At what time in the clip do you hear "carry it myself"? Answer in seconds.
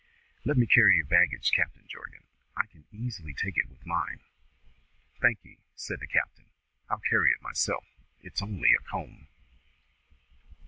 7.07-7.85